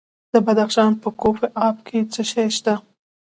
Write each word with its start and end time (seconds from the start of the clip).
د 0.33 0.35
بدخشان 0.45 0.91
په 1.03 1.09
کوف 1.21 1.39
اب 1.67 1.75
کې 1.87 1.99
څه 2.13 2.21
شی 2.31 2.47
شته؟ 2.57 2.73